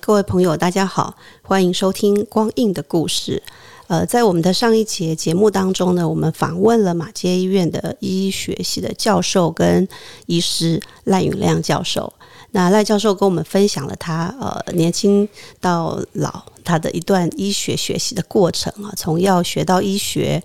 [0.00, 3.42] 各位朋友，大家好，欢迎收听光印的故事。
[3.86, 9.86] 呃，在我们的上一节节目当中呢，我们访问了马街医院的医学系的教授跟
[10.26, 12.12] 医师赖允亮教授。
[12.52, 15.28] 那赖教授跟我们分享了他呃年轻
[15.60, 20.42] 到老他的一段医学学习的过程啊，从药学到医学，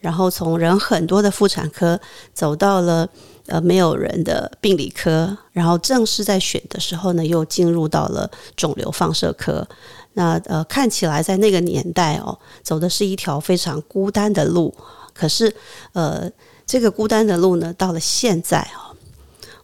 [0.00, 2.00] 然后从人很多的妇产科
[2.34, 3.08] 走到了。
[3.46, 9.66] 呃，没有人的病理科，然后正式在选的时候呢，又进入到了肿瘤放射科。
[10.14, 14.74] 那呃，看起来在那个年代哦，走的是一条非常孤单的路。
[15.12, 15.54] 可是
[15.92, 16.30] 呃，
[16.66, 18.96] 这个孤单的路呢，到了现在哦，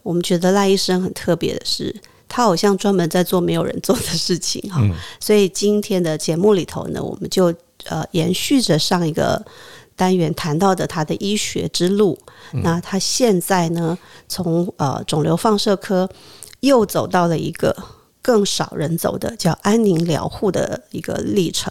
[0.02, 1.94] 我们觉得赖医生很特别的是，
[2.28, 4.80] 他好像专门在做没有人做的事情哈。
[5.18, 7.52] 所以今天的节目里头呢，我们就
[7.86, 9.44] 呃延续着上一个。
[9.94, 12.18] 单元谈到的他的医学之路，
[12.62, 13.96] 那他现在呢，
[14.28, 16.08] 从呃肿瘤放射科
[16.60, 17.76] 又走到了一个
[18.20, 21.70] 更少人走的叫安宁疗护的一个历程。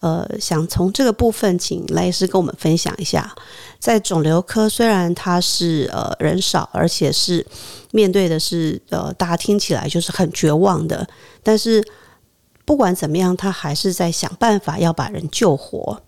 [0.00, 3.34] 呃，想从这个部分请赖医师跟我们分享一下，
[3.78, 7.44] 在肿瘤科虽然他是呃人少，而且是
[7.92, 11.06] 面对的是呃大家听起来就是很绝望的，
[11.42, 11.84] 但是
[12.64, 16.00] 不管怎么样，他还是在想办法要把人救活。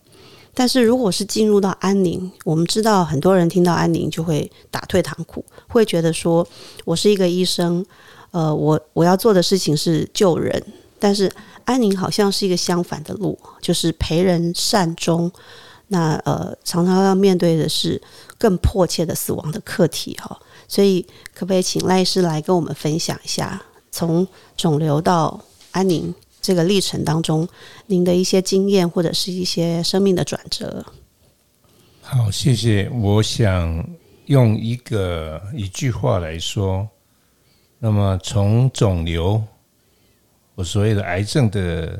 [0.55, 6.47] 但是如果是进入到安宁，我们知道很多人听到安宁就会打退堂鼓，会觉得说
[6.85, 7.85] 我是一个医生，
[8.33, 10.63] 呃，我我要做的事情是救人。
[10.99, 11.31] 但是
[11.65, 15.33] 安宁好像是一个相反的路，就是陪人善终。
[15.89, 18.01] 那呃，常常要面对的是
[18.39, 20.39] 更迫切的死亡的课题哈。
[20.69, 21.03] 所以
[21.35, 23.61] 可不可以请赖医师来跟我们分享一下，
[23.91, 24.27] 从
[24.57, 25.41] 肿瘤到
[25.73, 26.15] 安宁？
[26.43, 27.49] 这个历程当中，
[27.87, 30.85] 您的一些经验或者是一些生命的转折。
[32.03, 32.91] 好，谢谢。
[32.91, 33.89] 我想
[34.27, 36.87] 用一个一句话来说，
[37.79, 39.43] 那么从肿瘤，
[40.57, 41.99] 我所谓的癌症的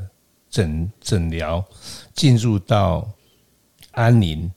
[0.51, 1.63] 诊诊疗，
[2.13, 3.09] 进入到
[3.91, 4.51] 安宁，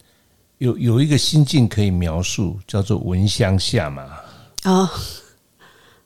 [0.59, 4.05] 有有一个心境可以描述，叫做闻香下马。
[4.65, 4.89] 哦，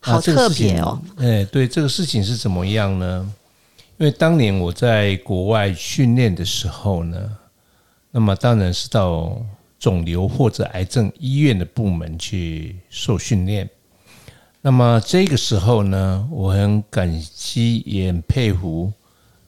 [0.00, 1.00] 好特别哦。
[1.16, 3.34] 哎，对，这个事情是怎么样呢？
[4.00, 7.36] 因为当年我在国外训练的时候呢，
[8.10, 9.38] 那么当然是到
[9.78, 13.68] 肿瘤或者癌症医院的部门去受训练。
[14.62, 18.90] 那么这个时候呢，我很感激也很佩服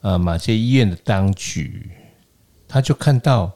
[0.01, 1.89] 啊，马街医院的当局，
[2.67, 3.51] 他就看到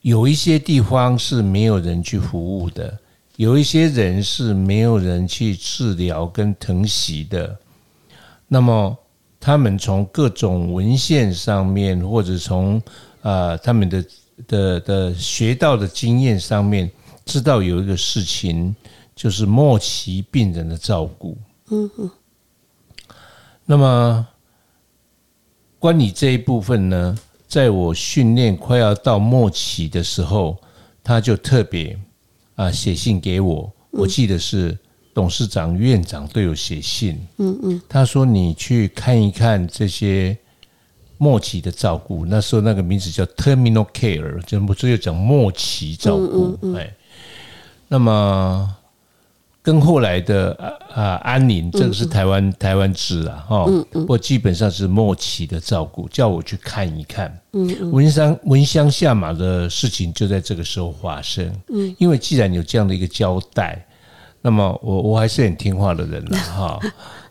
[0.00, 2.98] 有一些地方是没有人去服务的，
[3.36, 7.56] 有一些人是没有人去治疗跟疼惜的，
[8.48, 8.98] 那么。
[9.46, 12.80] 他们从各种文献上面，或者从
[13.20, 14.04] 啊他们的
[14.46, 16.90] 的的学到的经验上面，
[17.26, 18.74] 知道有一个事情，
[19.14, 21.36] 就是末期病人的照顾。
[21.68, 22.10] 嗯哼。
[23.66, 24.26] 那么，
[25.78, 30.56] 关于这一部分呢，在我训练快要到末期的时候，
[31.02, 31.98] 他就特别
[32.54, 34.74] 啊写信给我，我记得是。
[35.14, 40.36] 董事长、院长都有写信，嗯嗯，他说你去看一看这些
[41.18, 42.26] 末期的照顾。
[42.26, 46.92] 那时候那个名字叫 terminal care，就不只有讲末期照顾，哎，
[47.86, 48.76] 那么
[49.62, 63.86] 跟后来的啊啊安宁，这个是台湾台湾制啊，哈，不过基本上是末期的照顾，叫我去看一看，嗯，闻香闻香下马的事情就在这个时候发生，嗯，因为既然有这样的一个交代。
[64.46, 66.78] 那么我我还是很听话的人了 哈，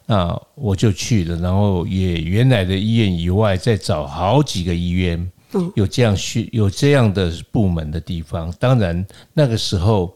[0.08, 5.32] 那我就去了，然后也原来的医院以外再找好几个医院，
[5.76, 8.52] 有这样需有这样的部门的地方。
[8.60, 10.12] 当然那个时候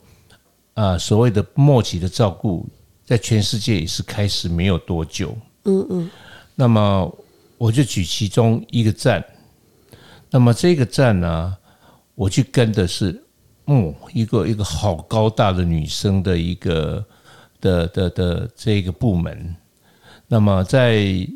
[0.73, 2.67] 啊，所谓的末期的照顾，
[3.05, 5.37] 在全世界也是开始没有多久。
[5.65, 6.09] 嗯嗯。
[6.55, 7.15] 那么
[7.59, 9.23] 我就举其中一个站，
[10.31, 11.55] 那么这个站呢，
[12.15, 13.23] 我去跟的是。
[13.67, 17.05] 嗯，一个一个好高大的女生的一个
[17.59, 19.55] 的的的这个部门，
[20.27, 21.27] 那么在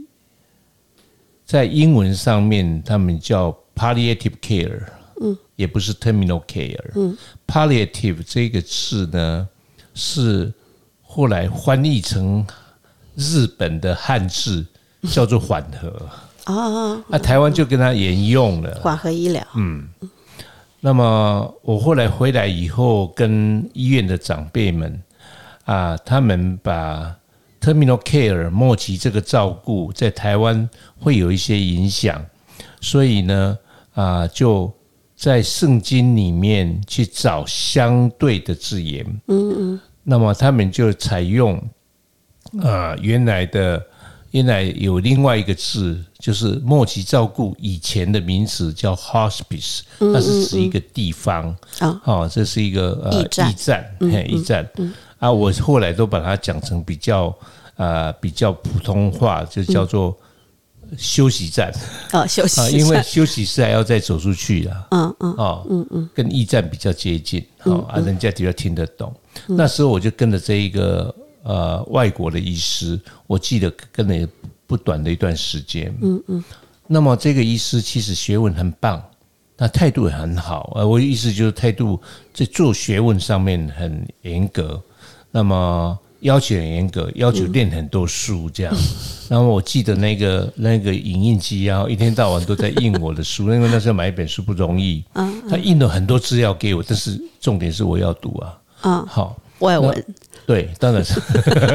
[1.46, 4.82] 在英文上面，他们叫 palliative care，
[5.22, 9.48] 嗯，也不是 terminal care，嗯，palliative 这个字呢，
[9.94, 10.54] 是
[11.02, 12.48] 后来翻译成
[13.16, 14.66] 日本的汉字
[15.12, 16.10] 叫做缓和，
[16.46, 18.80] 哦，那台湾就跟他沿用了。
[18.82, 19.90] 缓和医疗，嗯
[20.84, 25.00] 那么我后来回来以后，跟医院的长辈们
[25.66, 27.16] 啊，他们把
[27.62, 30.68] terminal care 末期这个照顾在台湾
[31.00, 32.26] 会有一些影响，
[32.82, 33.58] 所以呢
[33.94, 34.74] 啊，就
[35.16, 39.06] 在圣经里面去找相对的字眼。
[39.28, 39.80] 嗯嗯。
[40.04, 41.62] 那么他们就采用
[42.60, 43.86] 啊原来的。
[44.32, 53.86] 原来有另外一个字，就是末期照顾以前的名词叫 hospice，那是指一个地方啊哦，这是一个呃驿站。
[54.00, 54.68] 嘿，驿站。
[55.20, 57.34] 啊，我后来都把它讲成比较
[57.76, 60.18] 呃比较普通话，就叫做
[60.98, 61.72] 休息站。
[62.14, 65.32] 哦，休息因为休息室还要再走出去啊，嗯嗯。
[65.34, 69.14] 哦，嗯嗯，跟驿站比较接近，哦啊，人家比较听得懂。
[69.46, 74.28] 那时候我就跟着这一个呃外国的医师，我记得跟了
[74.66, 76.44] 不短的一段时间，嗯嗯。
[76.88, 79.02] 那么这个医师其实学问很棒，
[79.58, 82.02] 那态度也很好，呃，我的意思就是态度
[82.34, 84.82] 在做学问上面很严格，
[85.32, 85.98] 那么。
[86.22, 88.72] 要求很严格，要求练很多书这样。
[89.28, 95.04] 然后我记得那个那个影印机啊，一天到晚都在印我的书，因为那时候买一本书不容易。
[95.14, 98.60] 嗯，他印了很多资料给我，但是重点是我要读啊。
[98.84, 100.06] 嗯，好，外文，
[100.46, 101.22] 对，当然是。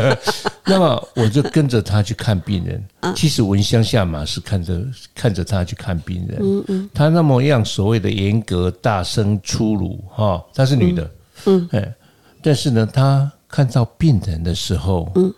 [0.68, 2.84] 那么我就跟着他去看病人。
[3.14, 4.80] 其实闻香下马是看着
[5.14, 6.38] 看着他去看病人。
[6.40, 6.90] 嗯嗯。
[6.92, 11.10] 他那么样所谓的严格、大声、粗鲁，哈，她是女的。
[11.44, 11.68] 嗯。
[11.72, 11.94] 哎，
[12.42, 15.32] 但是呢，她看到病人的时候，嗯，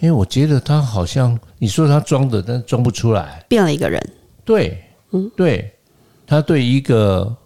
[0.00, 3.44] 因为我觉得她好像你说她装的，但装不出来。
[3.48, 4.02] 变了一个人，
[4.46, 5.70] 对，嗯，对，
[6.26, 7.36] 她对一个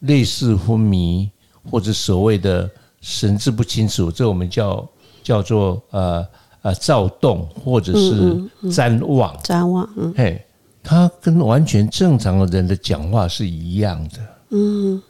[0.00, 1.30] 类似昏迷
[1.70, 2.68] 或者所谓的
[3.02, 4.88] 神志不清楚，这我们叫
[5.22, 6.26] 叫做呃
[6.62, 10.14] 呃躁动或者是谵妄，瞻望，嗯。
[10.16, 10.42] 嘿，
[10.82, 14.18] 他跟完全正常的人的讲话是一样的，
[14.50, 15.02] 嗯。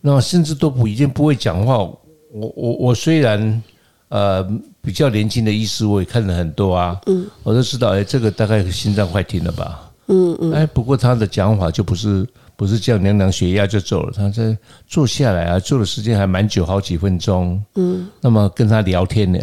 [0.00, 1.76] 那甚至都不一定不会讲话。
[1.76, 3.62] 我我我虽然
[4.08, 4.42] 呃
[4.80, 12.26] 比较年轻的医师，我也看了很多啊，嗯，我都知道，哎，这个大概心脏快停了吧，嗯嗯，哎，不过他的讲法就不是
[12.60, 14.54] 不是这样量量血压就走了，他在
[14.86, 19.38] 坐下来啊，坐的时间还蛮久，好几分钟，嗯，那么跟他聊天呢，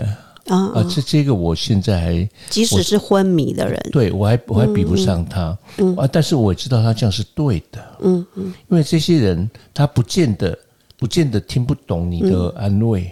[0.50, 10.56] 啊啊，这这个我现在还即使是昏迷的人，对我还我还比不上他，嗯啊，但是我知道他这样是对的，嗯嗯，因为这些人他不见得
[11.00, 13.12] 不见得听不懂你的安慰。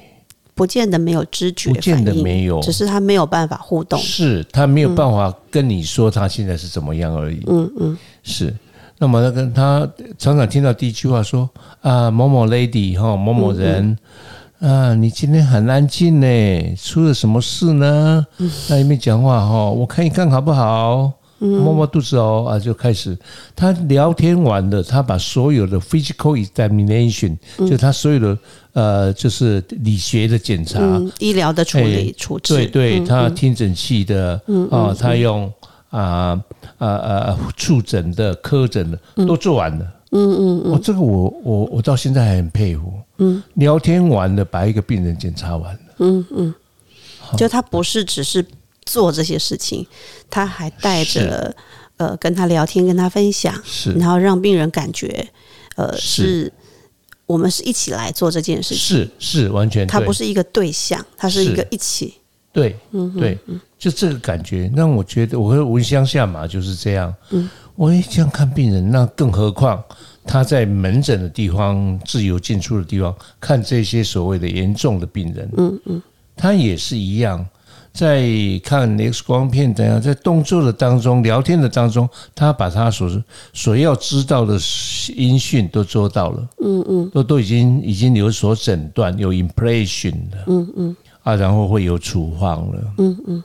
[0.54, 2.62] 不见得没有知觉不见得没有。
[2.62, 4.00] 只是他没有办法互动。
[4.00, 7.44] 是他没有办法跟你说他现在是怎么样而已。
[7.48, 7.98] 嗯嗯。
[8.24, 8.56] 是，
[9.06, 9.88] 那么那个他
[10.18, 11.48] 常常听到第一句话说
[11.82, 13.96] 啊某某 lady 哈某某人、
[14.60, 18.26] 啊，你今天很安静呢，出了什么事呢？
[18.68, 21.12] 那一面讲话哈，我看一看好不好？
[21.38, 23.16] 摸摸肚子哦啊，就开始。
[23.56, 28.38] 他聊天完了，他把所有的 physical examination，、就他所有的
[28.74, 34.42] 呃就是理学的检查，嗯，医疗的处理哎处置，对对，他听诊器的，
[34.72, 35.52] 啊，他用
[36.00, 36.44] 啊
[36.78, 39.86] 啊啊触诊的、科诊的都做完了。
[40.12, 40.72] 嗯嗯嗯。
[40.72, 42.94] 我这个我我我到现在还很佩服。
[43.18, 45.80] 嗯，聊天完了，把一个病人检查完了。
[46.00, 46.54] 嗯嗯，
[47.38, 48.46] 就他不是只是
[48.86, 49.86] 做这些事情，
[50.30, 51.56] 他还带着
[51.98, 53.94] 呃跟他聊天，跟他分享，是。
[53.94, 55.28] 然后让病人感觉
[55.76, 56.24] 呃是。
[56.24, 56.54] 是
[57.28, 62.14] 我们是一起来做这件事情，是是完全他不是一个对象，他是一个一起，
[62.56, 63.38] 对，嗯对，
[63.78, 64.72] 就这个感觉。
[64.74, 67.14] 让我觉得，我和闻香下马就是这样。
[67.32, 69.84] 嗯，我也这样看病人，那更何况
[70.24, 76.02] 他在门诊的地方、自由进出的地方看这些所谓的严重的病人，嗯嗯。
[76.38, 77.46] 他也是一样，
[77.92, 78.26] 在
[78.64, 83.10] 看 X 光片等下，在动作的当中、聊天的当中，他把他所
[83.52, 84.58] 所要知道的
[85.14, 87.10] 音讯都做到了，嗯嗯。
[87.14, 90.44] 都都已经已经有所诊断，有 impression 了。
[90.48, 90.96] 嗯嗯
[91.26, 92.94] 啊，然后会有处方了。
[93.00, 93.44] 嗯嗯。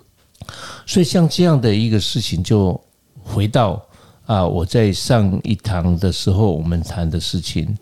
[0.87, 2.79] 所以像这样的一个事情，就
[3.23, 3.81] 回到
[4.27, 7.77] 啊，我在上一堂的时候，我们谈的事情，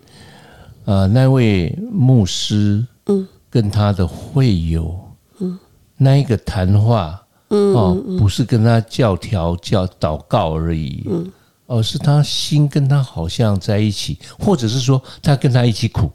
[0.85, 4.99] 呃，那位牧师，嗯，跟他的会友，
[5.39, 5.57] 嗯，
[5.97, 11.31] 那一个谈话，嗯哦，不是跟他教条、教祷告而已，嗯，
[11.65, 16.11] 而是他心跟他好像在一起，或者是说他跟他一起苦，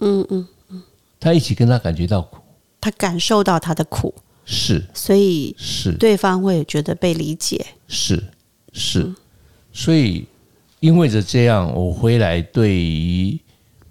[0.00, 0.82] 嗯嗯嗯，
[1.20, 2.41] 他一起跟他感觉到苦，
[2.82, 4.12] 他感受到他的苦，
[4.44, 4.84] 是。
[4.92, 7.64] 所以是，对方会觉得被理解。
[7.86, 8.22] 是
[8.72, 9.14] 是，
[9.72, 10.26] 所以
[10.80, 13.38] 因为着这样，我回来对于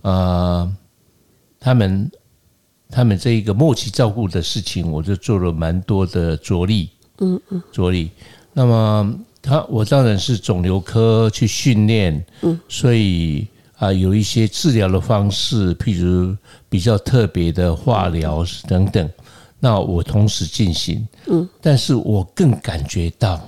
[0.01, 0.69] 呃
[1.59, 2.11] 他们
[2.89, 8.11] 他们这一个默契照顾的事情，我就做了蛮多的着力，嗯嗯，着力。
[8.51, 13.47] 那么他我当然是肿瘤科去训练，嗯，所以
[13.81, 16.37] 啊有一些治疗的方式，譬如
[16.69, 19.09] 比较特别的化疗等等，
[19.59, 23.41] 那我同时进行，嗯，但是我更感觉到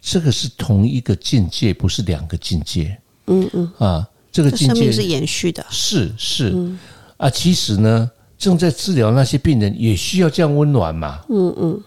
[0.00, 6.76] 这个是同一个境界，不是两个境界，嗯嗯，啊，这个境界是延续的，是是，
[7.16, 8.10] 啊，其实呢。
[8.38, 11.18] 正在治疗那些病人也需要这样温暖嘛？
[11.28, 11.82] 嗯嗯。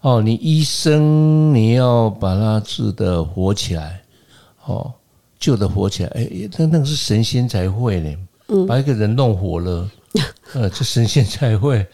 [0.00, 4.02] 哦，你医生你要把他治的活起来，
[4.64, 4.92] 哦，
[5.44, 8.16] 救的活起来，哎，那那个是神仙才会呢。
[8.48, 8.66] 嗯。
[8.66, 9.90] 把一个人弄活了，
[10.54, 11.86] 呃，这神仙才会。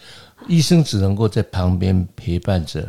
[0.47, 2.87] 医生只能够在旁边陪伴着，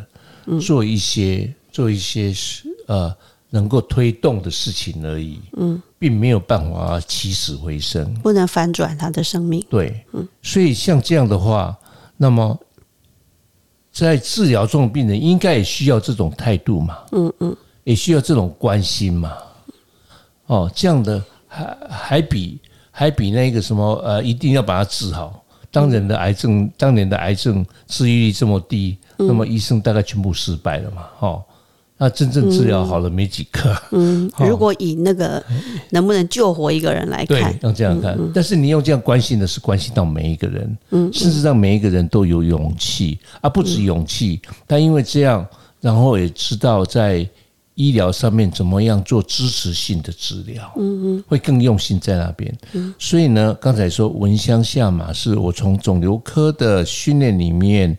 [0.61, 3.15] 做一些做一些事，呃。
[3.55, 9.63] 能够推动的事情而已，嗯，并没有办法起死回生，不能反转他的生命。
[9.69, 11.77] 对，嗯，所以像这样的话，
[12.17, 12.59] 那么
[13.93, 17.55] 在治疗这种病人，应该也需要这种态度嘛，嗯嗯，
[17.85, 19.37] 也需要这种关心嘛。
[20.47, 22.59] 哦，这样的还还比
[22.91, 25.43] 还比那个什么呃，一定要把它治好。
[25.71, 31.43] 当年的癌症，当年的癌症治愈率这么低，那么医生大概全部失败了嘛，哦。
[31.99, 33.81] 那真正治疗好了没几个。
[33.93, 35.41] 嗯， 如果以那个
[35.91, 38.19] 能不能救活一个人来看，用这样看。
[38.35, 45.47] 但是你用这样关心的是关心到每一个人，嗯，甚至让每一个人都有勇气啊，不止勇气，但因为这样，
[45.81, 47.25] 然后也知道在
[47.75, 52.55] 医疗上面怎么样做支持性的治疗，嗯嗯，会更用心在那边。
[52.73, 57.97] 嗯，所以呢，刚才说闻香下马是我从肿瘤科的训练里面。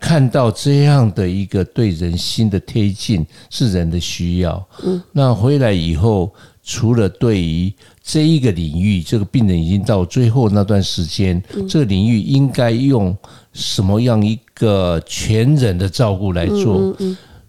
[0.00, 13.16] 看到这样的一个对人心的贴近是人的需要，嗯，那回来以后，除了对于这一个领域，这个病人已经到最后那段时间，这个领域应该用
[13.52, 16.96] 什么样一个全人的照顾来做，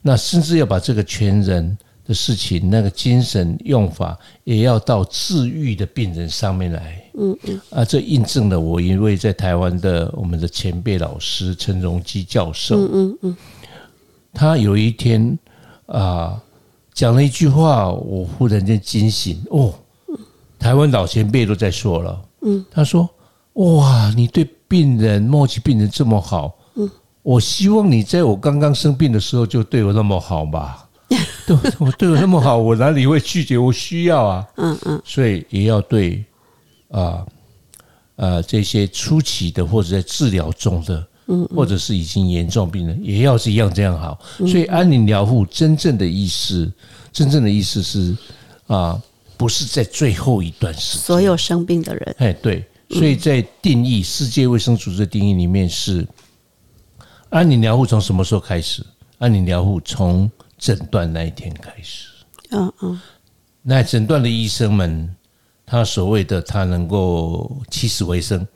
[0.03, 1.75] 那甚至要把这个全人。
[2.05, 7.01] 的事情，那个精神用法也要到治愈的病人上面来。
[7.17, 12.75] 嗯嗯，啊，这印证了我一位在台湾的我们的前辈老师陈荣基教授。
[12.75, 13.37] 嗯嗯嗯，
[14.33, 15.39] 他有一天
[15.85, 16.43] 啊
[16.93, 19.41] 讲了一句话，我忽然间惊醒。
[19.49, 19.73] 哦，
[20.59, 22.21] 台湾老前辈都在说了。
[22.41, 23.09] 嗯，他说
[23.55, 26.53] ：“哇，你对病人末期病人这么好。
[27.23, 30.87] 嗯，我希望你在我刚刚生病的时候就对我那么好吧。
[31.45, 33.57] ”对我对我那么好，我哪里会拒绝？
[33.57, 36.23] 我需要啊，嗯嗯，所以也要对
[36.89, 37.25] 啊
[38.15, 44.17] 呃这些初期的或者在治疗中的，嗯，或者是已经严重病人，也要是一样这样好。
[44.39, 46.71] 所以安宁疗护真正的意思，
[47.11, 48.15] 真正的意思是
[48.67, 48.99] 啊，
[49.35, 56.07] 不是在最后一段时间，所有生病的人，哎对，所以在定义世界卫生组织的定义里面是
[57.33, 58.85] 安宁疗护从什么时候开始？
[59.17, 62.09] 安宁疗护从诊断那一天开始，
[62.51, 63.01] 嗯嗯，
[63.63, 65.15] 那诊断的医生们，
[65.65, 68.47] 他所谓的他能够起死回生，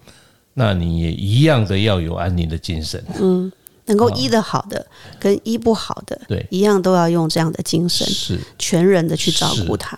[0.53, 3.51] 那你也一样的要有安宁的精神，嗯，
[3.85, 4.85] 能够医的好的
[5.19, 8.39] 跟医不好的，对，一样都要用这样的精神，是。
[8.59, 9.97] 全人的去照顾他，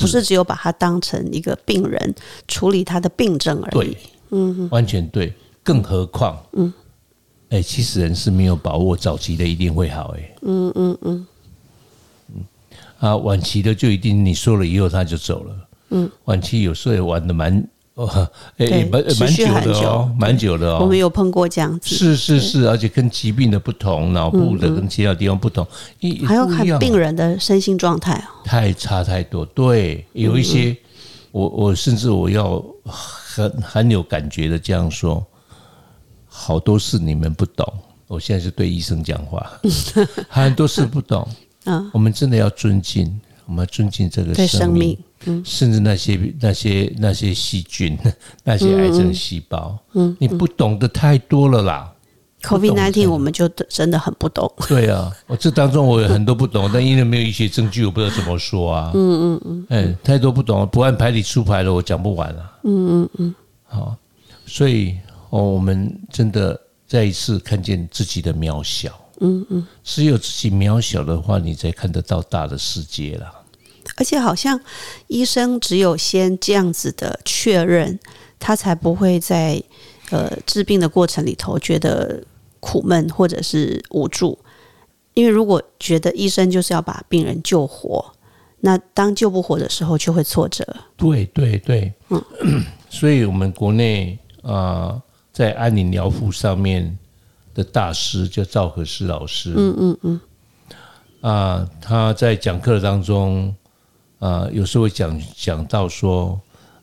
[0.00, 2.14] 不是只有把他当成一个病人
[2.46, 3.96] 处理他的病症而已，
[4.30, 5.34] 嗯，完全对，
[5.64, 6.72] 更何况，嗯，
[7.50, 11.26] 哎，其实人是没有把握早期的一定会好，哎，嗯嗯嗯
[12.34, 12.44] 嗯。
[12.98, 15.56] 啊，晚期的就一定你说了以后他就走了。
[15.90, 17.52] 嗯，晚期有时候也玩的蛮，
[18.58, 20.78] 哎，蛮蛮久的哦，蛮久的哦。
[20.82, 21.96] 我们有碰过这样子。
[21.96, 25.66] 是是是，而且跟疾病的不同，脑部的跟其他地方不同，
[25.98, 28.44] 一还要看病人的身心状态哦。
[28.44, 30.76] 太差太多，对，有一些，
[31.32, 35.26] 我我甚至我要很很有感觉的这样说，
[36.40, 37.70] 好多事你们不懂。
[38.06, 39.48] 我现在是对医生讲话，
[40.28, 41.28] 很多事不懂。
[41.66, 47.96] 嗯，我们真的要尊敬，我们要尊敬这个生命，嗯，甚至那些那些那些细菌，
[48.42, 51.92] 那些癌症细胞，嗯，你不懂得太多了啦。
[52.42, 54.50] COVID nineteen 我们就真的很不懂。
[54.66, 58.90] 对啊，我这当中我有很多不懂，但因为没有一些证据，我不知道怎么说啊。
[58.94, 62.52] 嗯嗯嗯，哎，太多不懂，不按牌理出牌了，我讲不完了。
[62.64, 63.34] 嗯嗯嗯，
[63.68, 63.94] 好，
[64.46, 64.96] 所以
[65.30, 68.92] 哦，我们真的再一次看见自己的渺小。
[69.22, 73.30] 嗯嗯，只有自己渺小的话，你才看得到大的世界了。
[73.96, 74.58] 而且好像
[75.08, 77.98] 医生只有先这样子的确认，
[78.38, 79.62] 他才不会在
[80.10, 82.24] 呃治病的过程里头觉得
[82.60, 84.38] 苦闷或者是无助。
[85.12, 88.12] 因为如果觉得医生就是要把病人救活，
[88.60, 90.64] 那当救不活的时候就会挫折。
[90.96, 92.24] 对对对，嗯，
[92.88, 95.00] 所以我们国内啊。
[95.40, 96.98] 在安宁疗护上面
[97.54, 99.54] 的大师，叫赵可师老师。
[99.56, 100.20] 嗯嗯嗯。
[101.22, 103.56] 啊，他在讲课当中，
[104.18, 106.38] 啊，有时候会讲讲到说，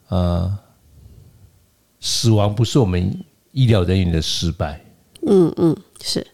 [0.08, 0.58] 啊，
[2.00, 4.84] 死亡不是我们医疗人员的失败。
[5.28, 6.26] 嗯嗯，是。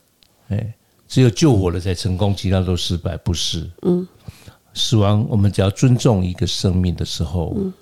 [0.48, 0.74] 哎，
[1.10, 3.70] 只有救活了才成功，其他都失败，不是？
[3.82, 4.08] 嗯。
[4.74, 7.74] 死亡，我们只要尊重一个生命的时候，嗯，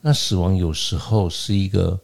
[0.00, 1.98] 那死亡有时候是一个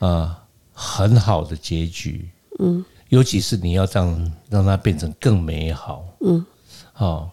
[0.00, 0.40] 啊
[0.74, 2.28] 很好的结局。
[2.58, 2.84] 嗯。
[3.08, 6.04] 尤其是你要让让它变成更美好。
[6.20, 6.44] 嗯。
[6.92, 7.30] 好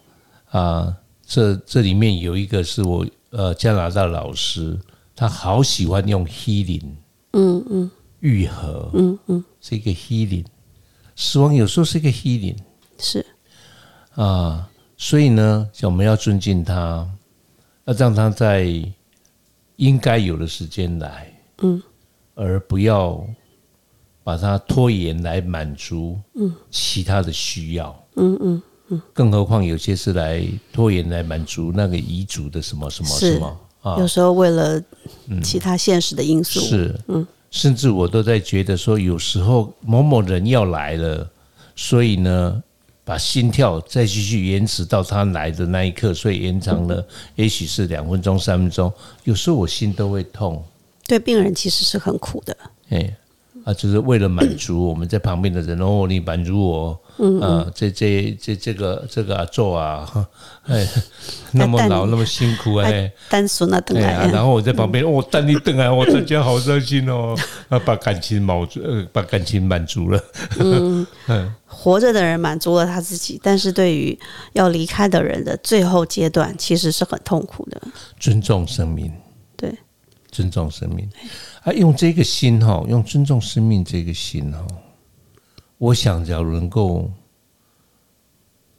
[0.50, 0.96] 啊，
[1.26, 4.78] 这这里面有一个是我呃加拿大老师，
[5.16, 6.90] 他好喜欢用 healing，
[7.32, 10.44] 嗯嗯，愈合，嗯嗯，是一个 healing，
[11.16, 12.56] 死亡有时候是一个 healing，
[12.98, 13.24] 是
[14.14, 14.68] 啊，
[14.98, 17.08] 所以呢，我们要尊敬他，
[17.86, 18.66] 要让他在
[19.76, 21.32] 应该有的时间来，
[21.62, 21.82] 嗯，
[22.34, 23.24] 而不要
[24.24, 28.62] 把它拖延来满足，嗯，其他的需要，嗯嗯。
[29.14, 33.96] 更何况有些是来拖延来满足那个遗嘱的什么什么什么啊？
[33.98, 34.78] 有时候为了
[35.42, 36.94] 其他现实的因素，是。
[37.08, 41.26] 嗯，甚至我都在觉得说，有时候某某人要来了，
[41.74, 42.62] 所以呢，
[43.02, 47.02] 把心跳再继续延迟到他来的那一刻，所以延长了，
[47.34, 48.92] 也许是两分钟、三分钟。
[49.24, 50.62] 有时候我心都会痛，
[51.12, 52.56] 对病人其实是很苦的。
[52.88, 53.14] 哎。
[53.64, 60.04] 啊，就是为了满足我们在旁边的人哦，你满足我，嗯啊，这这这这个这个做啊，
[60.66, 60.84] 哎，
[61.52, 67.36] 那么老那么辛苦哎，单纯啊等来，然后我在旁边，哦，等你等啊，我大家好伤心哦，
[67.68, 70.20] 啊，把感情满足，呃，把感情满足了，
[70.58, 71.06] 嗯，
[71.64, 74.18] 活着的人满足了他自己，但是对于
[74.54, 77.80] 要离开的人的最后阶段，其实是很痛苦的。
[78.18, 79.14] 尊重生命，对，
[80.32, 81.08] 尊重生命。
[81.62, 84.66] 啊，用这个心哈，用尊重生命这个心哈，
[85.78, 87.08] 我想，假如能够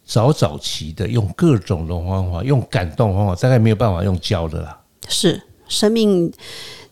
[0.03, 4.81] 早早期的用各种的方法，用感动方法，大概没有办法用教的啦。
[5.07, 6.29] 是生命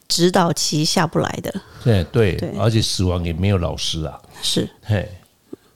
[0.08, 1.54] 指导期下不来的。
[1.84, 4.22] 对对，而且死亡也没有老师啊。
[4.42, 5.10] 是嘿，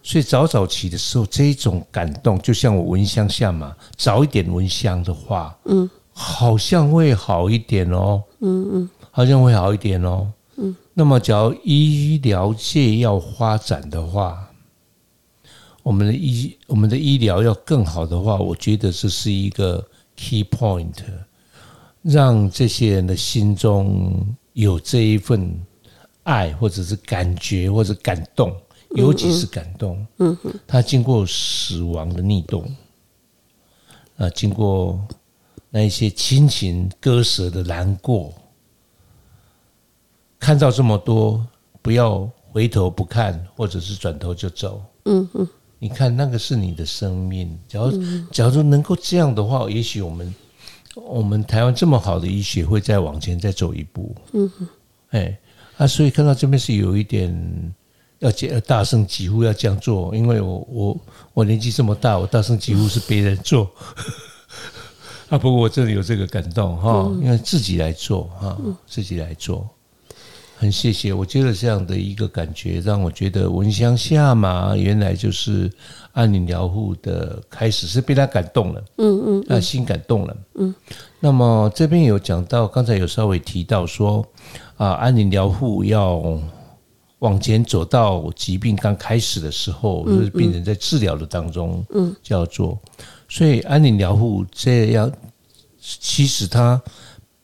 [0.03, 8.23] 所以早早期的时候，这种感动，就像我闻香下嘛，早一点闻香的话，嗯，好像会好一点哦。
[8.39, 8.89] 嗯嗯。
[9.11, 10.31] 好像会好一点哦。
[10.57, 14.49] 嗯，那么，假如医疗界要发展的话，
[15.83, 20.93] 我们的医我们的医疗要更好的话，我觉得这是一个 key point，
[22.01, 24.13] 让这些人的心中
[24.53, 25.53] 有这一份
[26.23, 28.55] 爱，或者是感觉，或者感动，
[28.91, 30.05] 尤其是感动。
[30.19, 32.65] 嗯哼，他经过死亡的逆动，
[34.17, 35.05] 啊，经过
[35.75, 38.33] 那一些亲情割舍的难过。
[40.39, 41.45] 看到这么多，
[41.81, 44.81] 不要回头不看，或者是转头就走。
[45.03, 45.45] 嗯嗯，
[45.77, 47.59] 你看那个是你的生命。
[47.67, 47.91] 假如
[48.31, 50.35] 假如能够这样的话，也许我们
[50.95, 54.15] 我们台湾这么好的医学会再往前再走一步。
[54.31, 54.69] 嗯嗯，
[55.09, 55.37] 哎
[55.75, 57.73] 啊，所以看到这边是有一点
[58.19, 60.97] 要要大声疾呼要这样做，因为我我
[61.33, 63.69] 我年纪这么大，我大声疾呼是别人做。
[65.29, 68.57] 啊，不过我这里有这个感动哈，因为自己来做哈，
[68.87, 69.67] 自己来做。
[70.57, 75.69] 很谢谢，我觉得这样的一个感觉，让我觉得闻香下马原来就是
[76.13, 80.73] 安宁疗护的开始，是被他感动了，嗯嗯，啊心感动了，嗯。
[81.19, 84.25] 那么这边有讲到，刚才有稍微提到说，
[84.77, 86.23] 啊安宁疗护要
[87.19, 92.79] 往前走到疾病刚开始的时候，就是病人在治疗的当中，嗯，叫做，
[93.27, 95.11] 所以安宁疗护这样，
[95.79, 96.81] 其实它。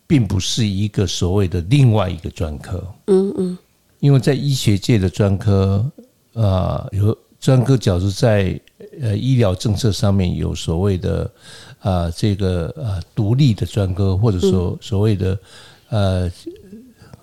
[0.08, 3.58] 并不是一个所谓的另外一个专科，嗯嗯，
[4.02, 5.90] 因为在医学界的专科，
[6.34, 8.60] 啊，有专科，假如在
[9.00, 11.32] 呃医疗政策上面有所谓的
[11.80, 15.40] 啊这个啊独立的专科，或者说所谓的
[15.88, 16.32] 呃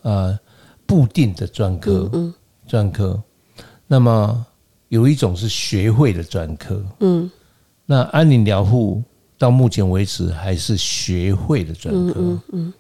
[0.01, 0.39] 呃
[0.87, 2.33] 固定的专科，嗯，
[2.67, 3.23] 专科，
[3.87, 4.47] 那么
[4.89, 7.31] 有一种是学会的专科，嗯，
[7.91, 9.03] 那安宁疗护。
[9.41, 12.75] 到目前为止还是学会的专科，嗯嗯，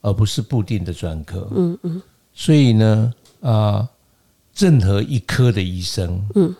[0.00, 2.02] 而不是固定的专科，嗯嗯。
[2.34, 3.88] 所以呢，啊，
[4.56, 6.52] 任何一科的医生，嗯，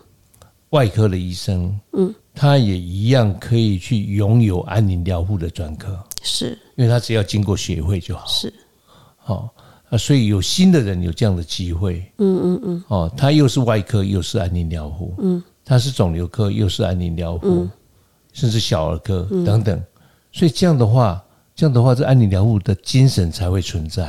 [0.69, 8.53] 外科的医生，嗯，他也一样可以去拥有安宁疗护的专科，是，因为他只要经过学会就好，是，
[9.17, 9.53] 好
[9.89, 9.97] 啊。
[9.97, 17.67] 所以有新的人有这样的机会，嗯嗯嗯，哦，他又是外科又是安宁疗护，嗯，他是肿瘤科又是安宁疗护。
[18.33, 19.83] 甚至小儿科等等，
[20.31, 21.19] 所以这样的话，
[21.55, 24.07] 这样的话，这安宁疗护的精神才会存在，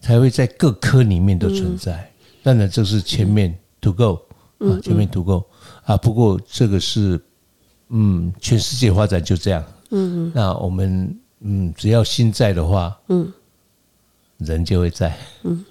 [0.00, 2.10] 才会在各科里面都存在。
[2.42, 4.18] 当然这是前面 to go
[4.58, 5.44] 啊，前面 to go
[5.84, 5.96] 啊。
[5.96, 7.24] 不过这个是
[7.90, 9.64] 嗯，全世界发展就这样。
[9.90, 10.32] 嗯嗯。
[10.34, 13.32] 那我们嗯，只要心在的话，嗯，
[14.38, 15.16] 人就会在。
[15.44, 15.64] 嗯。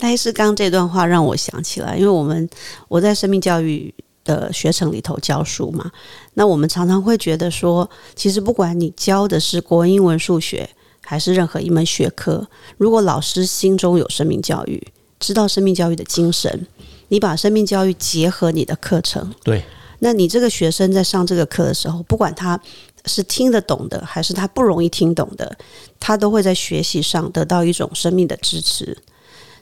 [0.00, 2.48] 赖师刚这段话让我想起来，因为我们
[2.88, 3.92] 我在生命教育
[4.24, 5.90] 的学程里头教书嘛，
[6.34, 10.68] 那我们常常会觉得说，其实不管你教的是国文、英文、数学，
[11.02, 14.82] 还是任何一门学科，如果老师心中有生命教育，
[15.18, 16.66] 知道生命教育的精神，
[17.08, 19.62] 你把生命教育结合你的课程，对，
[19.98, 22.58] 那你这个学生在上这个课的时候，不管他
[23.06, 25.56] 是听得懂的，还是他不容易听懂的，
[25.98, 28.96] 他都会在学习上得到一种生命的支持。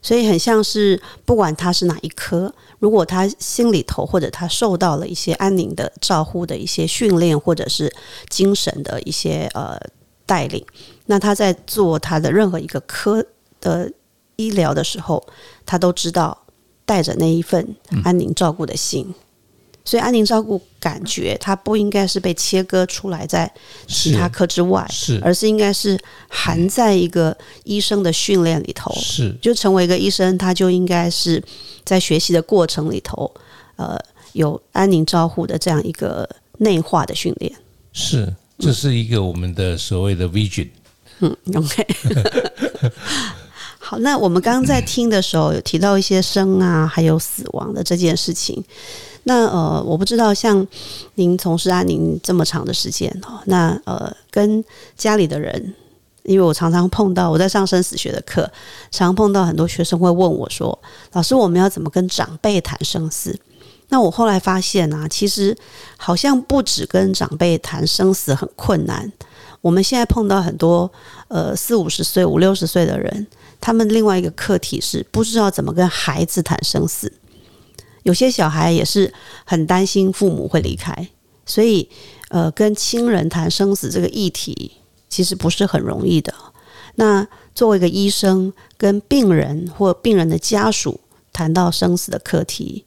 [0.01, 7.93] 所以很像是，不管他是哪一科，如果他心里头或者他受到了一些安宁的照护的一些训练，或者是
[8.29, 9.79] 精神的一些呃
[10.25, 10.65] 带领，
[11.07, 13.25] 那他在做他的任何一个科
[13.61, 13.91] 的
[14.37, 15.27] 医疗的时候，
[15.67, 16.37] 他都知道
[16.85, 19.15] 带着那一份安宁照顾的心。
[19.89, 23.51] 所以安宁照顾感觉，它不应该是被切割出来在
[23.87, 25.99] 其他科之外，是，而是应该是
[26.29, 28.95] 含在一个医生的训练里头。
[29.01, 31.43] 是，就成为一个医生，他就应该是
[31.87, 33.33] 在学习的过程里头，
[33.77, 33.99] 呃，
[34.35, 37.51] 有安宁照护的这样一个内化的训练。
[37.95, 40.69] 是，这是一个我们的所谓的 vision。
[41.21, 41.87] 嗯，OK。
[43.81, 48.63] 好，那我们刚刚在听的时候有提到一些生啊，还有死亡的这件事情。
[49.29, 50.67] 那呃，我不知道像
[51.17, 54.65] 您从事安宁这么长的时间哦，那呃，跟
[54.97, 55.75] 家里的人，
[56.23, 58.51] 因为我常常碰到我在上生死学的课，
[58.91, 60.79] 常碰到很多学生会问我说
[61.13, 63.39] ：“老师，我们要怎么跟长辈谈生死？”
[63.91, 65.55] 那我后来发现啊，其实
[65.99, 69.13] 好像不止跟长辈谈生死很困难，
[69.61, 70.91] 我们现在碰到很多
[71.29, 73.27] 呃四五十岁、五六十岁的人，
[73.61, 77.13] 他们另外一个课题是不知道怎么跟孩子谈生死。
[78.09, 79.13] 有些小孩也是
[79.45, 81.09] 很担心父母会离开，
[81.45, 81.87] 所以
[82.31, 84.73] 呃，跟亲人谈生死这个议题
[85.11, 86.33] 其实不是很容易的。
[86.95, 90.99] 那作为一个医生，跟病人或病人的家属
[91.35, 92.87] 谈到生死的课题，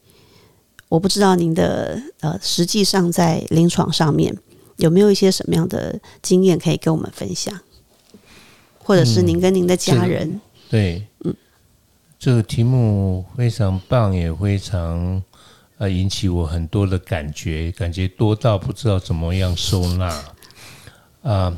[0.88, 4.36] 我不知道您的呃，实际上在临床上面
[4.78, 7.56] 有没有一些什么样的经验可以跟我们分享，
[8.82, 11.06] 或者是您跟您的家人对嗯。
[12.22, 15.20] 这个题目非常棒，也非常
[15.78, 20.24] 呃引起我很多的感觉，感觉多到不知道怎么样收纳
[21.24, 21.52] 啊。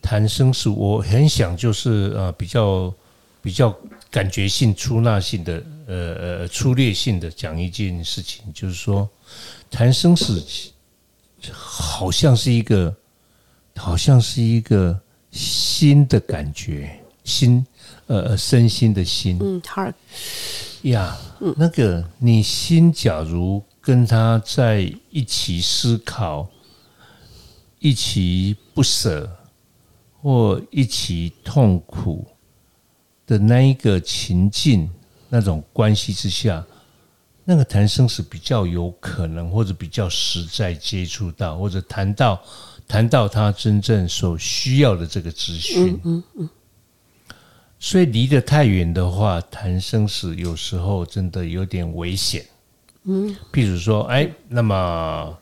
[0.00, 2.90] 谈生死，我很想就是呃比较
[3.42, 3.76] 比较
[4.10, 9.06] 感觉性、出纳性的呃呃粗略性的讲一件事情，就是说
[9.70, 10.42] 谈生死
[11.52, 12.96] 好像是一个
[13.76, 14.98] 好像是一个
[15.30, 16.98] 新的感觉，
[17.32, 17.66] 新。
[18.08, 19.94] 呃，身心的心，嗯，heart，
[20.82, 21.16] 呀，
[21.56, 26.46] 那个你心，假如跟他在一起思考，
[27.78, 29.30] 一起不舍，
[30.20, 32.26] 或一起痛苦
[33.24, 34.90] 的那一个情境，
[35.30, 36.62] 那种关系之下，
[37.44, 42.42] 那个谈生死比较有可能，或者比较实在接触到，或者谈到
[42.86, 46.50] 谈到他真正所需要的这个资讯，嗯嗯。
[47.84, 52.46] 所以离得太远的话，谈生死有时候真的有点危险。
[53.02, 55.36] 嗯，譬如说，哎，那么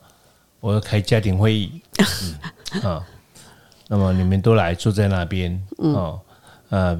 [0.59, 1.79] 我要开家庭会议，
[2.81, 3.05] 啊，
[3.87, 6.19] 那么你们都来坐在那边，哦，
[6.69, 6.99] 呃，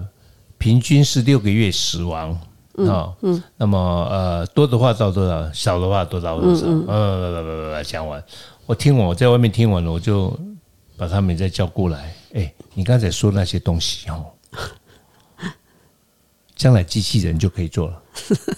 [0.60, 2.40] 平均是六个月死亡，
[2.88, 3.80] 啊，嗯，那么
[4.12, 8.24] 呃，多的话到多少，少的话多到多少，嗯，来来来来讲完，
[8.68, 10.40] 我听完，我在外面听完了，我就
[10.96, 14.24] 把他们再叫过来，哎，你刚才说那些东西哦。
[16.62, 18.04] 将来机器人就可以做了，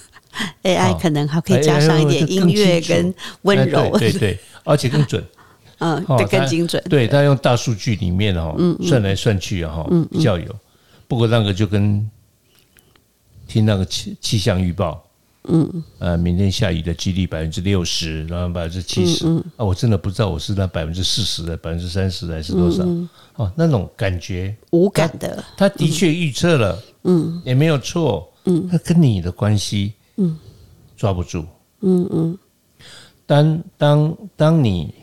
[0.63, 5.23] AI 可能还可以加上一点音乐跟温柔，对对， 而且更准，
[5.77, 6.83] 嗯，对，更精准。
[6.89, 10.53] 对他用大数据里面哦，算来算去哈，比较有。
[11.07, 12.05] 不过那个就跟
[13.47, 15.01] 听那个气气象预报，
[15.47, 22.83] 嗯，呃，明天下雨的几率百分之六十，然后百分之七十，啊，我真的不知道我是那百分之四十的，百分之三十还是多少？
[23.35, 26.77] 哦，那种感觉无感的，他的确预测了。
[27.03, 28.29] 嗯，也没有错。
[28.45, 30.37] 嗯，他跟你的关系，嗯，
[30.97, 31.45] 抓不住。
[31.79, 32.37] 嗯嗯，
[33.25, 34.93] 当当当你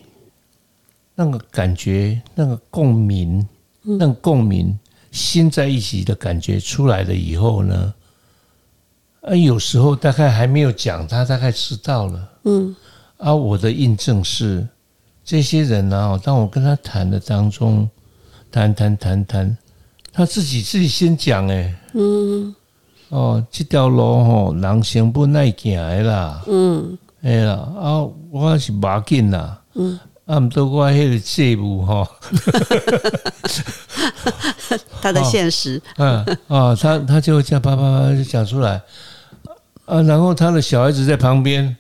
[1.14, 3.46] 那个感觉、那个共鸣、
[3.82, 4.78] 那个共鸣
[5.10, 7.94] 心在一起的感觉出来了以后呢，
[9.22, 12.30] 啊，有时候大概还没有讲，他大概知道了。
[12.44, 12.76] 嗯，
[13.16, 14.68] 啊，我的印证是，
[15.24, 17.88] 这些人呢，当我跟他谈的当中，
[18.50, 19.56] 谈谈谈谈。
[20.12, 22.54] 他自己自己先讲诶，嗯，
[23.08, 26.98] 哦，这条路吼，人生不耐行的啦，嗯。
[27.22, 32.08] 哎啦，啊，我是马紧啦，嗯，啊，毋过我迄个债务吼，
[35.02, 38.80] 他的现实，嗯啊，他他就这样啪啪啪就讲出来，
[39.84, 41.76] 啊，然后他的小孩子在旁边，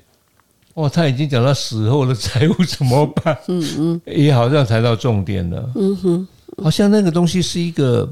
[0.74, 3.34] 哦，他已经讲到死后的财务怎么办？
[3.48, 6.28] 嗯嗯，也好像谈到重点了，嗯哼，
[6.62, 8.06] 好像那个东西是一个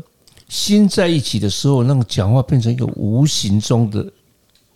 [0.48, 4.10] 心在一起的时候，那个讲话变成一个无形中的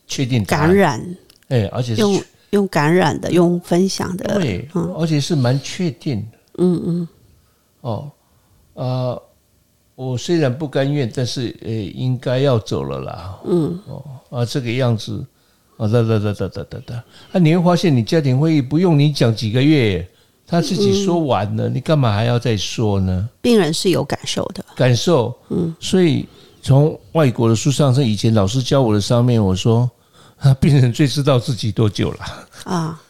[0.06, 1.16] 确定感，染，
[1.48, 6.38] 哎，而且是用用感染的，用分享的，对，而且是蛮确定的。
[6.58, 7.08] 嗯嗯。
[7.80, 8.12] 哦，
[8.74, 9.18] 啊，
[9.94, 13.40] 我虽然不甘愿，但是呃，应该要走了啦。
[13.46, 15.24] 嗯，哦啊，这个样子，
[15.78, 20.06] 啊，哒哒哒哒哒哒哒，啊，你会发现你家庭会议不用你讲几个月，
[20.52, 23.26] 他自己说完了，你干嘛还要再说呢？
[23.40, 26.28] 病人是有感受的，感受，嗯，所以
[26.60, 29.90] 从外国的书上，是以前老师教我的上面，我说
[30.36, 32.18] 啊，病人最知道自己多久了。
[32.64, 33.00] 啊，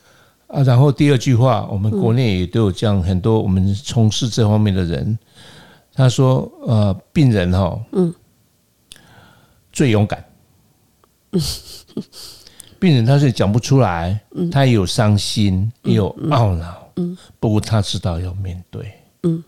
[0.46, 5.18] 啊，然后第二句话，我们国内也都有这样很多我们从事这方面的人，
[5.94, 8.14] 他说，呃，病人哈，嗯，
[9.72, 10.24] 最勇敢，
[12.78, 14.20] 病人他是讲不出来，
[14.52, 19.42] 他也有伤心，也有懊恼，嗯，不过他知道要面对，嗯，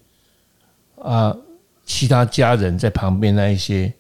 [1.01, 1.37] 啊，
[1.85, 3.93] 其他家人在旁边那一些。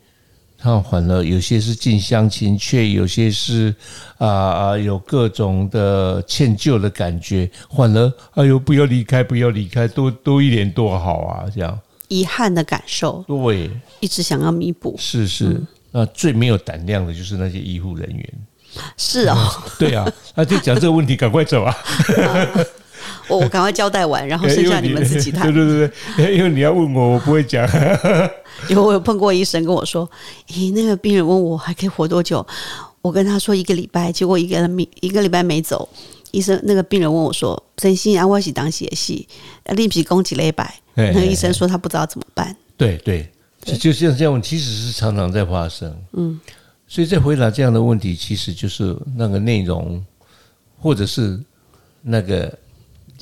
[0.57, 3.75] 他反而有些是近乡情怯，有些是
[4.17, 11.79] 啊啊、有各种的歉疚的感觉，反而哎呦不要离开，不要离开，多多一点多好啊，这样。
[12.09, 18.33] 遗憾的感受，对，一直想要弥补，是是，那最没有胆量的就是那些医护人员，
[18.97, 19.37] 是哦，
[19.79, 21.77] 对啊，那就讲这个问题，赶快走啊，
[23.29, 25.65] 我我赶快交代完，然后剩下你们自己 谈对。
[25.65, 27.67] 对对对，因为你要问我，我不会讲，
[28.69, 30.09] 因为我有碰过医生跟我说
[30.49, 32.47] ：“咦，那个病人问我还可以活多久？”
[33.03, 35.89] 我跟他说一个礼拜，结果一个没一个礼拜没走。
[36.31, 39.29] 医生那个病人问我说：“真心啊，我是当血系，
[39.67, 42.57] 立皮攻击了一百。”那个医生说他不知道怎么办。
[42.77, 43.31] 对对，
[43.63, 45.95] 就就像这样，其实是常常在发生。
[46.13, 46.41] 嗯，
[46.89, 50.05] 所以在回答这样的问题，其实就是那个内容，
[50.81, 51.39] 或者是
[52.01, 52.53] 那个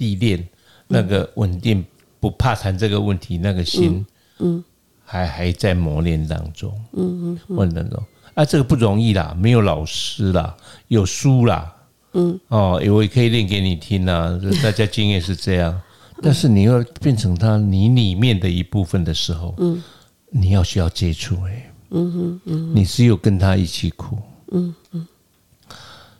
[0.03, 0.49] 历练，
[0.89, 1.85] 那个稳定，
[2.19, 4.05] 不怕谈这个问题，那个心，
[4.41, 4.63] 嗯，
[5.05, 6.75] 还还在磨练当中。
[6.93, 8.03] 嗯嗯，问当中
[8.35, 10.57] 啊，这个不容易啦，没有老师啦，
[10.89, 11.73] 有书啦。
[12.15, 15.81] 嗯，哦，我也可以练给你听啊，就大家经验是这样。
[16.21, 19.83] 但是你要变成他你里面的一部分的时候，嗯，
[20.31, 24.19] 你要需要接触哎，嗯哼嗯，你只有跟他一起哭，
[24.51, 25.07] 嗯嗯。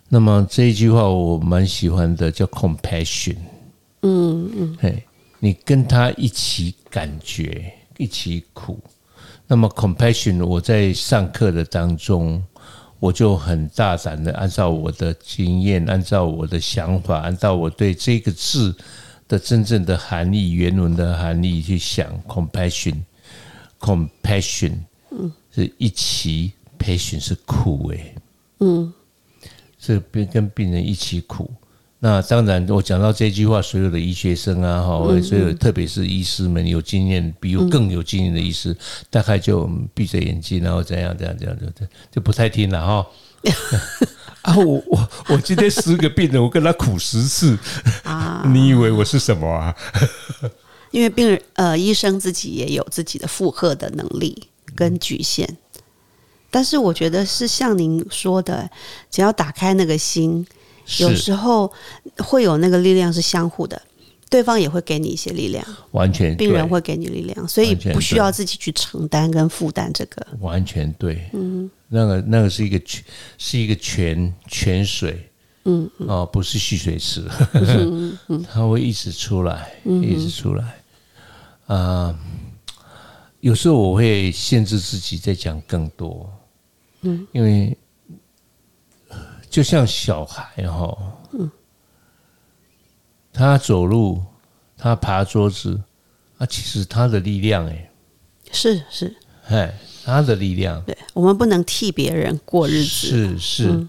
[0.09, 3.37] 那么这一句话我蛮喜欢的，叫 compassion，
[4.03, 5.03] 嗯嗯，嘿，
[5.39, 8.79] 你跟他一起感觉，一起苦。
[9.47, 12.43] 那么 compassion，我在上课的当中，
[12.99, 18.75] 我就很大胆的按照我的经验，按照我的想法，按照我对这个字
[19.27, 24.75] 的真正的含义、原文的含义去想 compassion，compassion，
[25.11, 28.15] 嗯，是一起，passion 是苦诶，
[28.59, 28.93] 嗯，
[29.77, 31.49] 是跟跟病人一起苦。
[32.05, 38.75] 那当然，我讲到这句话，所有的医学生啊，哈，所有特别是医师们有经验，比我更有经验的医师，
[39.09, 43.07] 大概就闭着眼睛，然后怎样怎样怎样，就就不太听了哈。
[44.43, 47.57] 啊，我我我今天十个病人，我跟他苦十次
[48.03, 49.73] 啊， 你以为我是什么啊？
[50.91, 55.47] 因为病人呃，医生自己也有自己的负荷的能力跟局限，
[56.51, 58.69] 但是我觉得是像您说的，
[59.09, 60.45] 只要打开那个心，
[60.99, 61.71] 有是时候
[62.17, 63.81] 会有那个力量是相互的，
[64.29, 70.25] 对方也会给你一些力量，完全病人会给你力量，所以不需要自己去承担跟负担这个。
[70.39, 73.03] 完全对，嗯，那个那个是一个泉，
[73.37, 75.29] 是一个泉泉水，
[75.65, 77.23] 嗯，哦，不是蓄水池，
[78.51, 80.83] 它会一直出来，一直出来，
[81.67, 82.17] 啊、
[83.39, 86.29] 有时候我会限制自己在讲更多，
[87.01, 87.75] 嗯，因为呃
[89.53, 90.97] 就像小孩哈，
[91.33, 91.51] 嗯，
[93.31, 94.19] 他走路，
[94.75, 95.79] 他爬桌子，
[96.39, 97.91] 啊，其实他的力量，哎，
[98.51, 99.15] 是是，
[99.49, 99.71] 哎，
[100.03, 102.87] 他的力量对，我们不能替别人过日子。
[102.87, 103.87] 是是，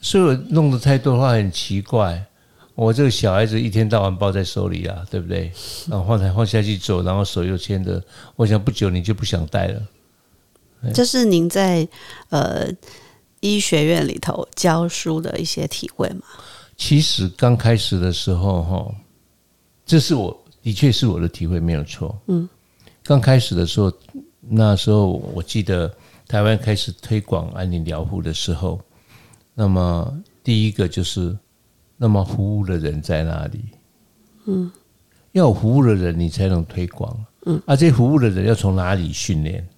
[0.00, 2.24] 所以我弄得太多的话很奇怪。
[2.74, 5.52] 我这个小孩子一天到晚抱在手里啊，对不对？
[5.88, 8.02] 然 后放来放下去走，然后手又牵着，
[8.34, 9.80] 我想不久你就不想带了。
[10.92, 11.86] 这是您在
[12.30, 12.68] 呃
[13.40, 16.22] 医学院里头教书的一些体会吗？
[16.76, 18.94] 其实刚开始的时候，哈，
[19.84, 22.16] 这是我的确是我的体会，没有错。
[22.26, 22.48] 嗯，
[23.02, 23.92] 刚开始的时候，
[24.40, 25.92] 那时候我记得
[26.26, 28.80] 台湾开始推广安宁疗护的时候，
[29.54, 31.36] 那么第一个就是，
[31.96, 33.64] 那么服务的人在哪里？
[34.46, 34.70] 嗯，
[35.32, 37.24] 要有服务的人，你才能推广。
[37.44, 39.68] 嗯，而、这服务的人要从哪里训练？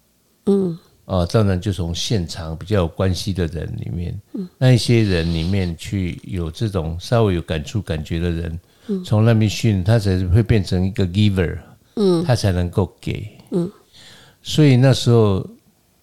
[0.46, 0.78] 嗯，
[1.10, 11.58] 啊，当然就从现场比较有关系的人里面，嗯，那一些人里面去有这种稍微有感触感觉的人，嗯，从那边训，他才会变成一个 giver，
[11.96, 13.68] 嗯，他才能够给，嗯，
[14.40, 15.44] 所以那时候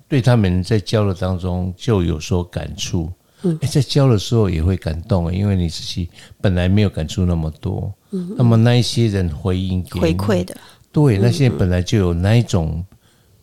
[0.09, 3.09] 对他们在教的当中就有所感触。
[3.43, 6.09] 嗯，在教的时候也会感动，因为你自己
[6.41, 7.93] 本来没有感触那么多。
[8.11, 10.57] 嗯，那么那一些人回应给回馈的，
[10.91, 12.83] 对，那些本来就有那一种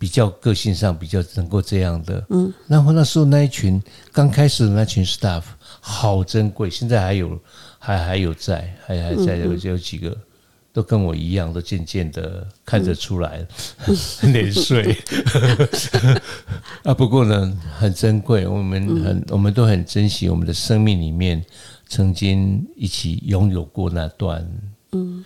[0.05, 2.23] 比较个性上比较能够这样的。
[2.29, 5.43] 嗯，然后那时候那一群刚开始的那群 staff
[5.81, 7.41] 好珍贵，现在还有
[7.79, 10.15] 还还有在，还还在有有几个。
[10.75, 13.47] 都跟我一样，都渐渐的看得出来，
[14.27, 14.95] 年岁
[16.83, 16.93] 啊。
[16.93, 21.43] 不过呢，很珍贵，我们很，我们都很珍惜我们的生命里面
[21.87, 24.45] 曾经一起拥有过那段，
[24.91, 25.25] 嗯，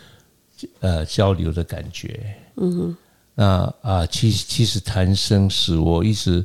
[0.80, 2.94] 呃，交流的感觉，嗯，
[3.38, 6.44] 那啊，其其实谈生死，我一直。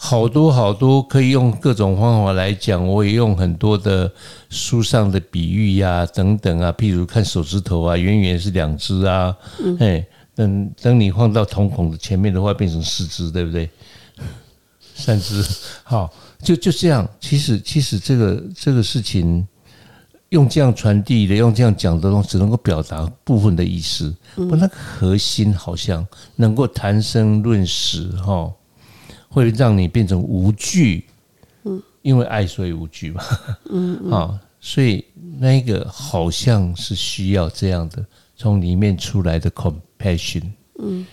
[0.00, 4.08] 好多好多可以用各种方法来讲，我也用很多的
[4.48, 9.36] 书上的比喻呀，等等啊，譬如看手指头啊，远远是两只啊，
[9.80, 13.68] 哎，等等你放到瞳孔的前面的话，变成四只，对不对？
[14.94, 15.44] 三只，
[15.82, 16.08] 好，
[16.44, 17.04] 就就这样。
[17.18, 19.44] 其实其实这个这个事情，
[20.30, 28.52] 用这样传递的，用这样讲的东西，只能够表达部分的意思，不，那个核心好像能够谈生论死，哈。
[29.30, 31.04] 会让你变成无惧，
[31.64, 33.22] 嗯，因为爱所以无惧嘛，
[33.68, 35.04] 嗯，啊，所以
[35.38, 38.02] 那个好像是需要这样的
[38.36, 40.44] 从里面出来的 compassion，
[40.78, 41.06] 嗯，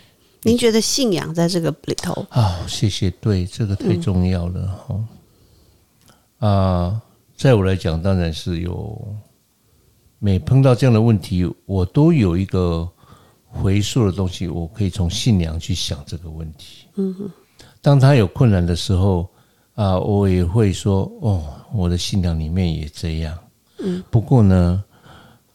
[0.44, 2.26] 您觉得信仰在这个里头？
[2.30, 5.06] 啊，谢谢，对，这个太重要了
[6.40, 7.02] 哈，啊，
[7.36, 9.16] 在我来讲，当然是有
[10.20, 12.90] 每碰到这样的问题，我都有一个
[13.46, 17.30] 回溯的东西，我可以从信仰去想这个问题，嗯哼。
[17.82, 19.30] 当他有困难的时候，
[19.76, 21.44] 啊，我也会说，哦，
[21.74, 23.38] 我的信仰里面也这样。
[23.80, 24.84] 嗯，不过呢，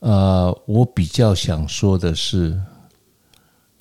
[0.01, 2.61] 呃，我比较想说的是，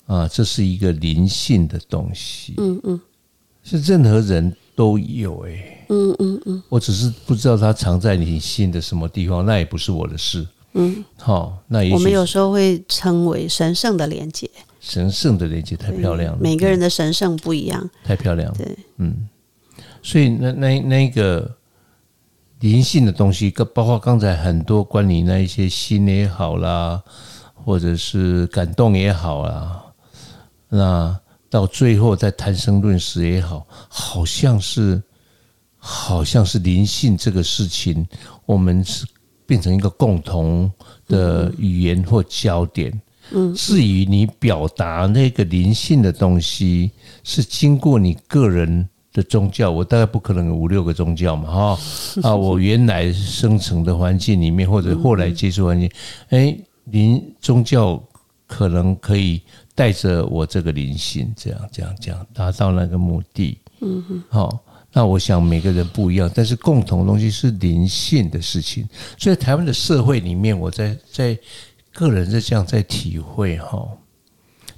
[0.06, 2.54] 啊，这是一个灵性的东西。
[2.56, 3.00] 嗯嗯，
[3.62, 5.79] 是任何人都有哎。
[5.90, 10.46] 嗯嗯嗯，我只是不知道它藏在你心的什么地方，那也不是我的事。
[10.74, 14.48] 嗯，好，那也我们有时候会称为神圣的连接。
[14.78, 18.56] 神圣的连接太漂亮了，每个人的神圣不一样，太漂亮了。
[18.56, 19.28] 对，嗯，
[20.00, 21.54] 所以那那那个
[22.60, 27.02] 灵性的东西，包括刚才很多关于那一些心也好啦，
[27.52, 29.82] 或者是感动也好啦，
[30.68, 35.02] 那到最后在谈生论死也好，好像是
[35.80, 38.06] 好像是灵性这个事情，
[38.46, 39.04] 我们是
[39.46, 40.70] 变成一个共同
[41.08, 42.92] 的语言或焦点。
[43.32, 46.90] 嗯，至于你表达那个灵性的东西，
[47.24, 51.78] 是经过你个人的宗教，我大概不可能有五六个宗教嘛，哈
[52.22, 55.90] 啊，我原来生成的环境里面，或者后来接触环境，
[56.30, 58.02] 哎，灵宗教
[58.46, 59.40] 可能可以
[59.76, 63.56] 带着我这个灵性，这样这样这样达到那个目的。
[63.80, 64.58] 嗯哼，好，
[64.92, 71.38] 那我想每个人不一样，但是共同的东西是灵性的事情，所以台湾的社会里面，我在在。
[71.92, 73.84] 个人在这样在体会哈，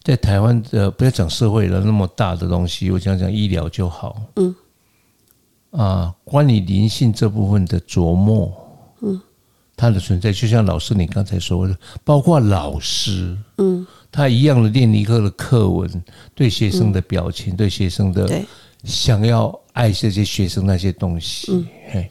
[0.03, 4.19] 在台湾的不要讲社会了那么大的东西，我讲讲医疗就好。
[4.37, 4.55] 嗯，
[5.73, 8.51] 啊，关于灵性这部分的琢磨，
[9.03, 9.21] 嗯，
[9.77, 16.03] 它的存在就像老师你刚才说的，包括老师，嗯，他一样的练一个的课文，
[16.35, 18.43] 对学生的表情，对学生的
[18.85, 22.11] 想要爱这些学生那些东西，嘿。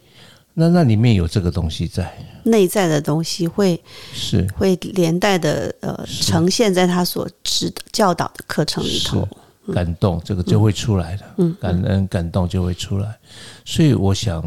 [0.53, 3.81] 那那里面有这个东西在，内在的东西会
[4.13, 4.45] 是。
[4.57, 9.25] 会连带的呃呈现在他所指教导的课程里头，
[9.73, 13.17] 感动这个就会出来的，嗯，感恩感动就会出来。
[13.63, 14.43] 所以我想，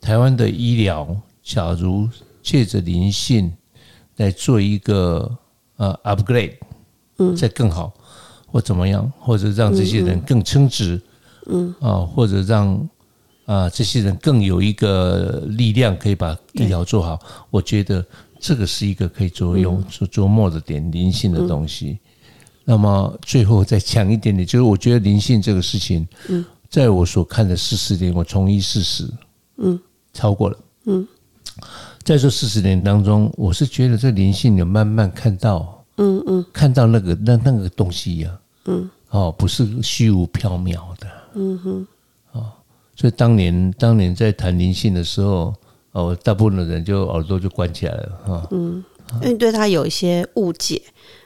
[0.00, 2.08] 台湾的医疗，假如
[2.40, 3.52] 借着灵性
[4.18, 5.28] 来做一个
[5.78, 6.54] 呃 upgrade，
[7.18, 7.92] 嗯，再更好
[8.46, 11.02] 或怎么样，或者让这些人更称职，
[11.48, 11.74] 嗯。
[11.80, 12.88] 啊，或者让。
[13.48, 17.18] 啊，这些人更有一个力量，可以把医疗做好。
[17.48, 18.04] 我觉得
[18.38, 21.98] 这个是一个可以作用、做琢磨的点，灵性的东西。
[22.62, 29.08] 那么最后再强一点点，就是我觉得灵性这个事情，嗯，在我所看的四十年，我从医四十，
[29.56, 29.80] 嗯，
[30.12, 31.08] 超过了，嗯，
[32.02, 40.97] 在这四十年当中，我是觉得这灵性有慢慢看到，嗯嗯，看到那个那那个东西呀，嗯，哦，不是虚无缥缈的，
[41.34, 41.86] 嗯哼。
[42.32, 42.52] 哦，
[42.96, 45.54] 所以当年当年在谈灵性的时候，
[45.92, 48.48] 哦，大部分的人就耳朵就关起来了哈。
[48.50, 48.84] 嗯
[49.22, 50.82] 因为对他有一些误解，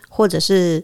[0.09, 0.81] 或者是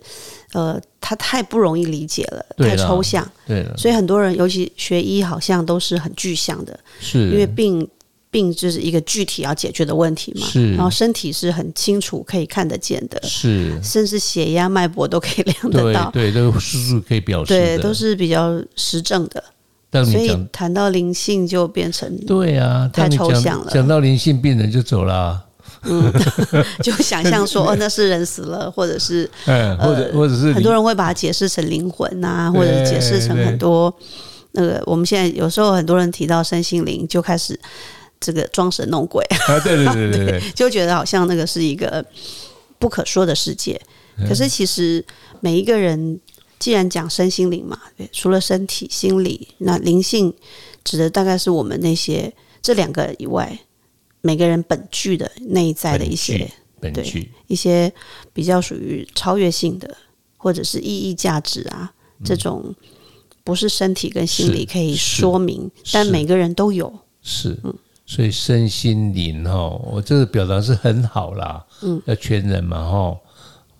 [0.52, 7.88] 呃，他太不容易理解了，太抽象，对了，所以很多人，尤其学医，好像都是很具象的，是因为病
[8.30, 10.46] 病就是一个具体要解决的问题嘛。
[10.46, 19.42] 是然后身体是很清楚可以看得见的，是，甚至血压、脉搏都可以量得到，对对，都有数据可以表示对，都是比较实证的。
[19.90, 25.44] 所以谈到灵性，就变成对啊，太抽象了讲到灵性病人就走了啊，
[26.82, 33.90] 就想象说，哦，那是人死了，或者是嗯， 或者或者是很多人会把它解释成灵魂呐、或者解释成很多
[34.52, 34.82] 那个。
[34.84, 37.58] 我们现在有时候很多人提到身心灵，就开始
[38.20, 42.04] 这个装神弄鬼，啊，对对对对 对，就觉得好像那个是一个
[42.78, 43.80] 不可说的世界。
[44.28, 45.04] 可是其实
[45.40, 46.20] 每一个人，
[46.58, 50.34] 既然讲身心灵嘛，对，除了身体、心理，那灵性
[50.82, 53.56] 指的大概是我们那些这两个以外，
[54.20, 56.50] 每个人本具的内在的一些
[56.80, 57.30] 对本具。
[57.46, 57.92] 一些
[58.32, 59.96] 比较属于超越性的，
[60.36, 61.92] 或者是意义价值啊，
[62.24, 62.74] 这种
[63.44, 66.92] 不是身体跟心理可以说明，但每个人都有。
[67.22, 67.56] 是，
[68.08, 73.14] 所以身心灵哈，我这个表达是很好啦，嗯，要全人嘛哈。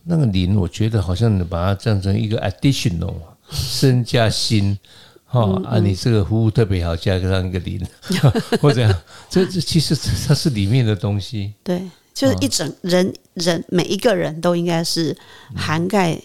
[0.05, 3.14] 那个灵，我觉得好像你把它当成一个 additional
[3.51, 4.79] 身加心。
[5.31, 7.83] 哦啊，你这个服务特别好，加上一个零，
[8.62, 8.95] 或者
[9.29, 9.95] 这这其实
[10.26, 11.83] 它是里面的东西，对，
[12.14, 15.14] 就是一整人人每一个人都应该是
[15.55, 16.18] 涵盖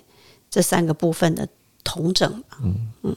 [0.50, 1.46] 这三个部分的
[1.84, 3.16] 同整嘛。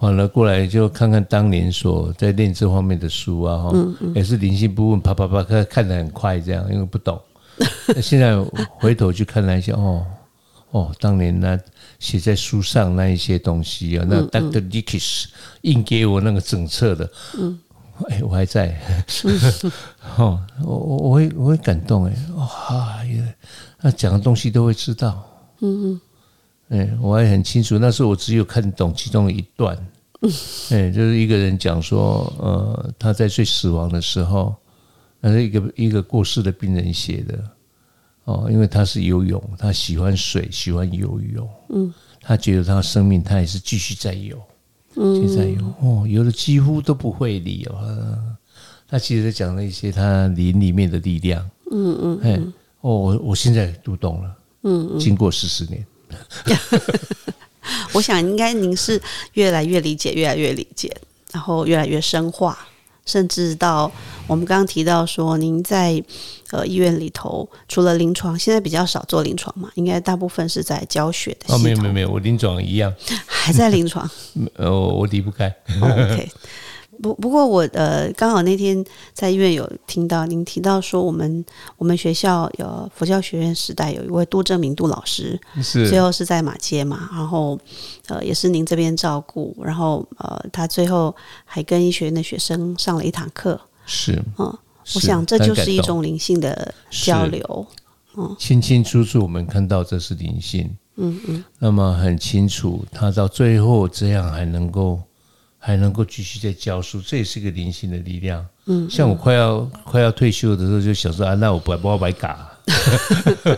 [0.00, 3.72] 完了过来就看看当年所在练这方面的书啊，哈、
[4.14, 7.20] 也是灵性部分啪啪啪看看得很快，这样因为不懂。
[7.88, 8.40] 那 现在
[8.78, 10.06] 回头去看那些哦
[10.70, 11.58] 哦，当年那
[11.98, 15.24] 写在书上那一些东西啊，那 Doctor Dickish
[15.62, 17.58] 印给我那个整册的，嗯，
[18.08, 18.78] 哎，我还在，
[20.16, 23.34] 哦，我我我会我会感动哎，哇，原来
[23.80, 25.26] 那讲的东西都会知道，
[26.68, 29.76] 哎，我还很清楚，那时候我只有看懂其中的一段。
[30.70, 34.54] 哎，就是一个人讲说，呃，他在最死亡的时候，
[35.20, 37.38] 那是一个一个过世的病人写的。
[38.24, 41.48] 哦，因为他是游泳，他喜欢水，喜欢游泳。
[41.70, 44.36] 嗯，他觉得他生命他也是继续在游，
[44.94, 45.74] 继续在游。
[45.80, 48.18] 哦，游的几乎都不会理哦。
[48.86, 51.50] 他其实讲了一些他灵里面的力量。
[51.70, 52.40] 嗯嗯，哎，
[52.82, 54.36] 哦，我我现在读懂了。
[54.64, 55.86] 嗯嗯，经过四十年。
[57.92, 59.00] 我想应该您是
[59.34, 60.94] 越来越理解，越来越理解，
[61.32, 62.58] 然后越来越深化，
[63.04, 63.90] 甚至到
[64.26, 66.02] 我们刚刚提到说，您在
[66.50, 72.92] 呃医院里头，除了临床，现在比较少做临床嘛，应该大部分是在教学的，哦，没有没有没有，我临床一样，
[73.26, 74.08] 还在临床。
[74.56, 75.48] 呃，我离不开。
[75.80, 76.30] 哦 OK，
[77.02, 81.44] 不不过我呃刚好那天在医院有听到您提到说，我们
[81.76, 85.88] 我们学校有佛教学院时代有一位杜正明杜老师，是。
[85.88, 87.58] 最是后是在马街嘛，然后
[88.08, 94.58] 呃也是您这边照顾，然后呃他最后还跟医学院的学生上了一堂课，是，嗯，
[94.94, 97.66] 我想这就是一种灵性的交流，
[98.16, 105.00] 嗯清清楚楚，我们看到这是灵性，嗯嗯，那么很清楚，他到最后这样还能够
[105.58, 108.46] 还能够继续在教书，这也是一个灵性的力量。
[108.66, 112.50] 嗯，像我快要快要退休的时候，就想说啊，那我不不要白嘎。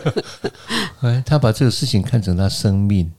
[1.03, 3.11] 哎，他把这个事情看成他生命。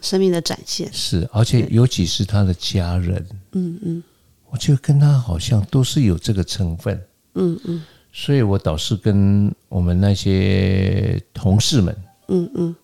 [0.00, 4.02] 生命的展现，是，而且尤其是他的家人，嗯嗯，
[4.48, 7.02] 我觉得跟他好像都是有这个成分，
[7.34, 11.96] 嗯嗯，所以我倒是跟我们那些同事们，
[12.28, 12.76] 嗯嗯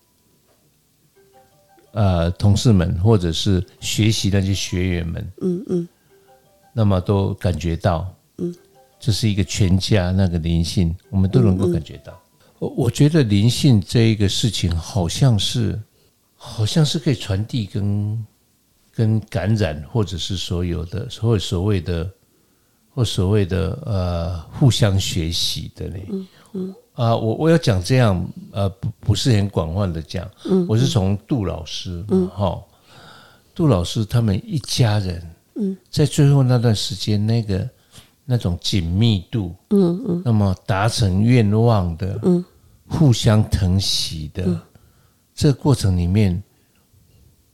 [1.95, 5.87] 呃，同事们或者是学习那些学员们，嗯嗯
[6.73, 8.53] 那么都感觉到，嗯，
[8.99, 12.21] 这是一个全家那个灵性，我们都能够感觉到。
[12.59, 15.81] 我我觉得灵性这一个事情，好像是，
[16.35, 18.25] 好像是可以传递跟
[18.93, 22.11] 跟感染，或者是所有的所谓所谓的
[22.93, 25.97] 或所谓的呃互相学习的呢。
[26.53, 30.27] 嗯啊，我我要讲这样，呃，不不是很广泛的讲，
[30.67, 32.59] 我是从杜老师，嗯，哈，
[33.53, 37.69] 杜老师他们一家人，嗯，在最后那段时间，那个
[38.23, 42.43] 那种紧密度，嗯嗯，那么达成愿望的，嗯，
[42.87, 44.59] 互相疼惜的，
[45.33, 46.41] 这个过程里面，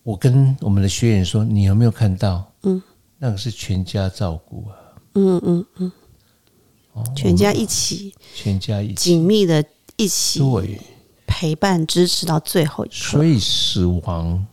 [0.04, 2.48] 我跟我们的学员说，你有没有看到？
[2.64, 2.80] 嗯，
[3.18, 4.78] 那个是全家照顾啊，
[5.16, 5.92] 嗯嗯嗯，
[7.16, 9.64] 全家一起全家一起，紧密的
[9.98, 10.80] 一起对。
[11.26, 12.94] 陪伴支持到最后一刻。
[12.94, 14.46] 所，以死亡，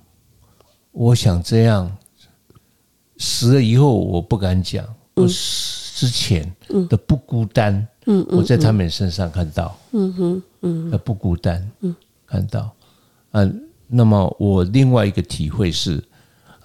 [0.93, 1.97] 我想这样，
[3.19, 6.55] 死了以后我不敢讲，我死之前
[6.89, 10.15] 的不孤单，嗯，我在他们身上看到，嗯。
[10.15, 12.73] 哼，嗯，的不孤单，嗯，看到，
[13.33, 16.03] 嗯，那么我另外一个体会是，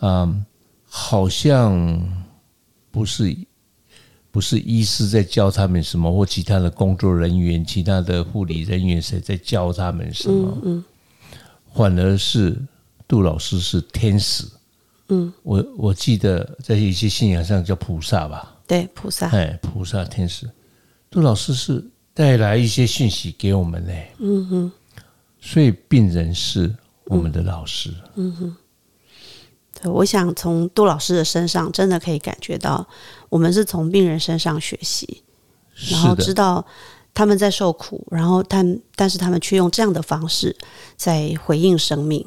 [0.01, 0.45] 嗯，
[0.85, 2.25] 好像
[2.91, 3.35] 不是
[4.33, 10.83] 不是医师在教他们什么，或其他的工作人员、其他的护理人员谁在教他们什么，嗯，
[11.71, 12.59] 反而是
[13.07, 14.43] 杜老师是天使。
[15.09, 20.49] 嗯，我我记得在一些信仰上叫菩萨吧，对，菩萨，哎，菩萨天使，
[21.11, 24.71] 杜老师是带来一些讯息给我们嘞，嗯哼，
[25.39, 26.75] 所以病人是
[27.05, 28.55] 我们的老师，嗯哼，
[29.81, 32.87] 对，我想从杜老师的身上真的可以感觉到，
[33.29, 35.23] 我们是从病人身上学习，
[35.91, 36.65] 然后知道
[37.13, 40.55] 他们在受苦，然后但但是他们却用这样的方式
[40.95, 42.25] 在回应生命，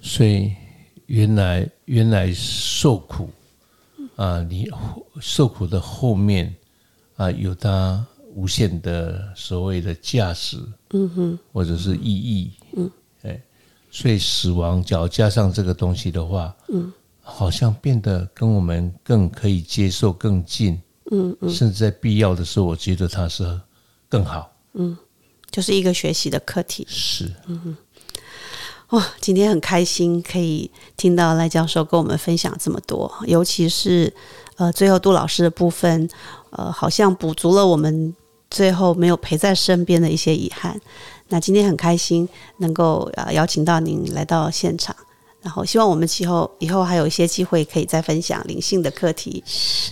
[0.00, 0.52] 所以。
[1.08, 3.30] 原来，原来受苦
[4.16, 4.42] 啊！
[4.42, 4.68] 你
[5.20, 6.52] 受苦的后面
[7.14, 10.58] 啊，有它无限的所谓的价值，
[10.90, 12.50] 嗯哼，或者是意义，
[13.98, 16.92] 所以死亡，只要加上这个东西的话，嗯，
[17.22, 20.78] 好像变得跟我们更可以接受、更近，
[21.10, 23.58] 嗯嗯，甚至在必要的时候，我觉得它是
[24.06, 24.94] 更好，嗯，
[25.50, 27.76] 就是一个学习的课题，是，嗯哼。
[28.90, 34.12] 哇，今天很开心可以听到赖教授跟我们分享这么多，尤其是
[34.56, 36.06] 呃最后杜老师的部分，
[36.50, 38.14] 呃好像补足了我们
[38.50, 40.78] 最后没有陪在身边的一些遗憾。
[41.28, 44.94] 那今天很开心能够呃邀请到您来到现场，
[45.42, 49.42] 然后希望我们以后以后还有一些机会可以再分享灵性的课题。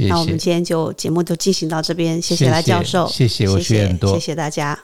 [0.09, 4.79] 那我们今天就节目就进行到这边，谢谢赖教授，谢谢我学很多，谢谢大家。